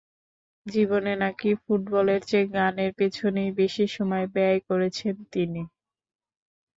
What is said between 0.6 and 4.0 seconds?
জীবনে নাকি ফুটবলের চেয়ে গানের পেছনেই বেশি